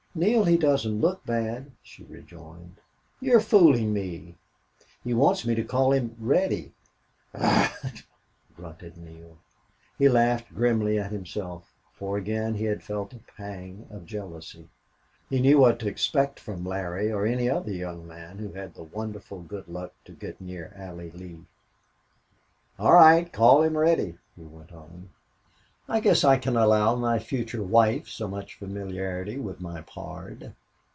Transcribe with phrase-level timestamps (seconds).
[0.13, 2.75] "Neale, he doesn't look bad," she rejoined.
[3.21, 4.35] "You're fooling me....
[5.05, 6.73] He wants me to call him Reddy."
[7.33, 8.01] "Ahuh!"
[8.57, 9.37] grunted Neale.
[9.97, 14.67] He laughed grimly at himself, for again he had felt a pang of jealousy.
[15.29, 18.73] He knew what to expect from Larry or any other young man who ever had
[18.73, 21.45] the wonderful good luck to get near Allie Lee.
[22.77, 25.11] "All right, call him Reddy," he went on.
[25.89, 30.53] "I guess I can allow my future wife so much familiarity with my pard."